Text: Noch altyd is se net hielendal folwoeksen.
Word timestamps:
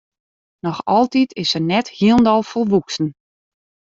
Noch 0.65 0.79
altyd 0.97 1.29
is 1.41 1.49
se 1.53 1.59
net 1.71 1.87
hielendal 1.97 2.41
folwoeksen. 2.51 3.07